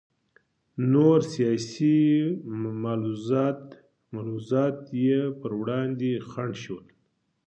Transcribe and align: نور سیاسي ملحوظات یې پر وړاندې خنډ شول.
نور 0.91 1.19
سیاسي 1.33 1.97
ملحوظات 4.13 4.79
یې 5.03 5.19
پر 5.39 5.51
وړاندې 5.59 6.11
خنډ 6.29 6.53
شول. 6.63 6.85